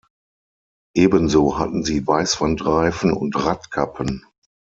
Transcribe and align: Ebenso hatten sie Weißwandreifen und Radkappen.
Ebenso 0.95 1.59
hatten 1.59 1.83
sie 1.83 2.07
Weißwandreifen 2.07 3.13
und 3.13 3.35
Radkappen. 3.35 4.25